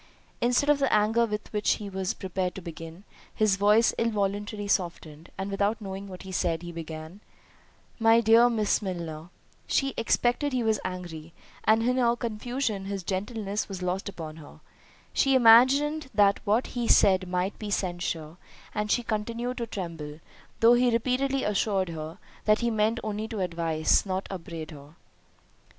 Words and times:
Instead 0.41 0.67
of 0.67 0.79
the 0.79 0.91
anger 0.91 1.27
with 1.27 1.53
which 1.53 1.73
he 1.73 1.87
was 1.87 2.15
prepared 2.15 2.55
to 2.55 2.59
begin, 2.63 3.03
his 3.35 3.55
voice 3.55 3.91
involuntarily 3.99 4.67
softened, 4.67 5.29
and 5.37 5.51
without 5.51 5.79
knowing 5.79 6.07
what 6.07 6.23
he 6.23 6.31
said, 6.31 6.63
he 6.63 6.71
began, 6.71 7.19
"My 7.99 8.19
dear 8.19 8.49
Miss 8.49 8.81
Milner."— 8.81 9.29
She 9.67 9.93
expected 9.97 10.53
he 10.53 10.63
was 10.63 10.79
angry, 10.83 11.33
and 11.65 11.83
in 11.83 11.97
her 11.97 12.15
confusion 12.15 12.85
his 12.85 13.03
gentleness 13.03 13.69
was 13.69 13.83
lost 13.83 14.09
upon 14.09 14.37
her. 14.37 14.59
She 15.13 15.35
imagined 15.35 16.09
that 16.15 16.39
what 16.45 16.65
he 16.73 16.87
said 16.87 17.27
might 17.27 17.59
be 17.59 17.69
censure, 17.69 18.37
and 18.73 18.89
she 18.89 19.03
continued 19.03 19.59
to 19.59 19.67
tremble, 19.67 20.19
though 20.61 20.73
he 20.73 20.89
repeatedly 20.89 21.43
assured 21.43 21.89
her, 21.89 22.17
that 22.45 22.61
he 22.61 22.71
meant 22.71 22.99
only 23.03 23.27
to 23.27 23.39
advise, 23.39 24.03
not 24.07 24.25
upbraid 24.31 24.71
her. 24.71 24.95